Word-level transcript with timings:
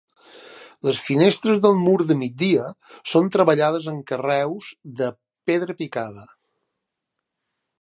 Les 0.85 1.01
finestres 1.07 1.59
del 1.65 1.75
mur 1.81 1.97
de 2.11 2.17
migdia 2.21 2.63
són 3.11 3.29
treballades 3.35 3.85
amb 3.93 4.01
carreus 4.13 4.71
de 5.03 5.11
pedra 5.51 5.77
picada. 5.83 6.25